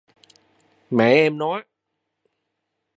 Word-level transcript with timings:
Mẹ 0.89 1.11
em 1.15 1.37
nói 1.37 1.63